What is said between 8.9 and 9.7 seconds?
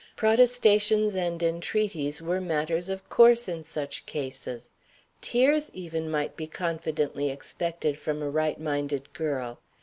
girl.